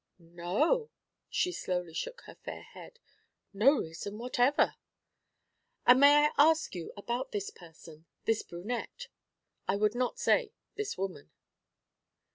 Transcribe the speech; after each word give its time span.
'No' 0.17 0.89
she 1.29 1.51
slowly 1.51 1.93
shook 1.93 2.21
her 2.21 2.33
fair 2.33 2.63
head 2.63 2.99
'no 3.53 3.73
reason 3.77 4.17
whatever.' 4.17 4.73
'And 5.85 5.99
may 5.99 6.25
I 6.25 6.31
ask 6.39 6.73
you 6.73 6.91
about 6.97 7.31
this 7.31 7.51
person, 7.51 8.07
this 8.25 8.41
brunette? 8.41 9.09
I 9.67 9.75
would 9.75 9.93
not 9.93 10.17
say 10.17 10.53
'this 10.73 10.97
woman.'' 10.97 11.29